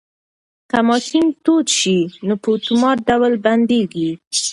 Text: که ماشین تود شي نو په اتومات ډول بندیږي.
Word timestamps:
که 0.71 0.79
ماشین 0.89 1.25
تود 1.43 1.67
شي 1.77 1.97
نو 2.27 2.33
په 2.41 2.47
اتومات 2.55 2.97
ډول 3.09 3.33
بندیږي. 3.45 4.09